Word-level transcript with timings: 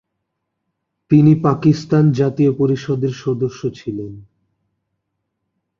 তিনি 1.11 1.31
পাকিস্তান 1.43 2.03
জাতীয় 2.11 2.51
পরিষদের 2.57 3.13
সদস্য 3.23 3.61
ছিলেন। 3.75 4.11